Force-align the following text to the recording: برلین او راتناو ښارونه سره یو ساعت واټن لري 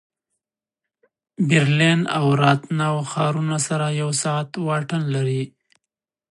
برلین 1.47 2.01
او 2.17 2.25
راتناو 2.41 2.97
ښارونه 3.11 3.57
سره 3.67 3.85
یو 4.01 4.09
ساعت 4.23 4.49
واټن 4.67 5.01
لري 5.15 5.43